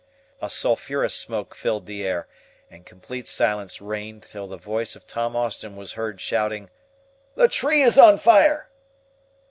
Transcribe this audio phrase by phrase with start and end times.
[0.41, 2.27] A sulphurous smoke filled the air,
[2.71, 6.71] and complete silence reigned till the voice of Tom Austin was heard shouting:
[7.35, 8.71] "The tree is on fire."